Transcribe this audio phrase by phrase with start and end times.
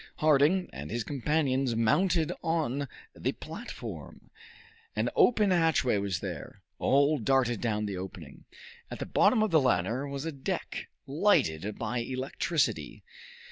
[0.15, 4.31] Harding and his companions mounted on the platform.
[4.95, 6.63] An open hatchway was there.
[6.79, 8.45] All darted down the opening.
[8.89, 13.03] At the bottom of the ladder was a deck, lighted by electricity.